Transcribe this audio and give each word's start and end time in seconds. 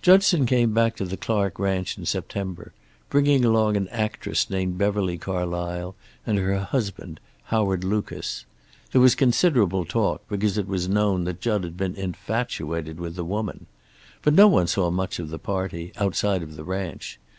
"Judson 0.00 0.46
came 0.46 0.72
back 0.72 0.96
to 0.96 1.04
the 1.04 1.18
Clark 1.18 1.58
ranch 1.58 1.98
in 1.98 2.06
September, 2.06 2.72
bringing 3.10 3.44
along 3.44 3.76
an 3.76 3.88
actress 3.88 4.48
named 4.48 4.78
Beverly 4.78 5.18
Carlysle, 5.18 5.94
and 6.26 6.38
her 6.38 6.60
husband, 6.60 7.20
Howard 7.52 7.84
Lucas. 7.84 8.46
There 8.92 9.02
was 9.02 9.14
considerable 9.14 9.84
talk, 9.84 10.22
because 10.30 10.56
it 10.56 10.66
was 10.66 10.88
known 10.88 11.28
Jud 11.42 11.62
had 11.64 11.76
been 11.76 11.94
infatuated 11.94 12.98
with 12.98 13.16
the 13.16 13.22
woman. 13.26 13.66
But 14.22 14.32
no 14.32 14.48
one 14.48 14.66
saw 14.66 14.90
much 14.90 15.18
of 15.18 15.28
the 15.28 15.38
party, 15.38 15.92
outside 15.98 16.42
of 16.42 16.56
the 16.56 16.64
ranch. 16.64 17.20